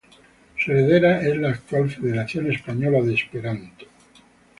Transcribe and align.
Su 0.57 0.71
heredera 0.71 1.21
es 1.21 1.37
la 1.37 1.49
actual 1.49 1.87
Federación 1.91 2.51
Española 2.51 3.03
de 3.03 3.13
Esperanto. 3.13 3.85